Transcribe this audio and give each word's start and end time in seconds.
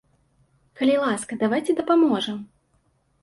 Калі 0.79 0.95
ласка, 1.03 1.37
давайце 1.43 1.71
дапаможам! 1.81 2.37